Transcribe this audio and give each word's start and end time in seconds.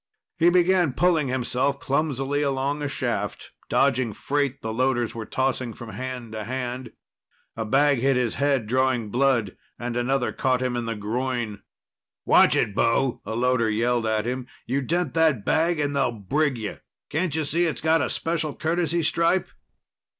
He 0.39 0.49
began 0.49 0.93
pulling 0.93 1.27
himself 1.27 1.79
clumsily 1.79 2.41
along 2.41 2.81
a 2.81 2.87
shaft, 2.89 3.51
dodging 3.69 4.13
freight 4.13 4.63
the 4.63 4.73
loaders 4.73 5.13
were 5.13 5.27
tossing 5.27 5.73
from 5.75 5.89
hand 5.89 6.31
to 6.31 6.43
hand. 6.45 6.91
A 7.55 7.65
bag 7.65 7.99
hit 7.99 8.15
his 8.15 8.33
head, 8.41 8.65
drawing 8.65 9.11
blood, 9.11 9.57
and 9.77 9.95
another 9.95 10.31
caught 10.31 10.59
him 10.59 10.75
in 10.75 10.87
the 10.87 10.95
groin. 10.95 11.61
"Watch 12.25 12.55
it, 12.55 12.73
bo," 12.73 13.21
a 13.27 13.35
loader 13.35 13.69
yelled 13.69 14.07
at 14.07 14.25
him. 14.25 14.47
"You 14.65 14.81
dent 14.81 15.13
that 15.13 15.45
bag 15.45 15.79
and 15.79 15.95
they'll 15.95 16.11
brig 16.11 16.57
you. 16.57 16.79
Cantcha 17.11 17.45
see 17.45 17.67
it's 17.67 17.79
got 17.79 18.01
a 18.01 18.09
special 18.09 18.55
courtesy 18.55 19.03
stripe?" 19.03 19.49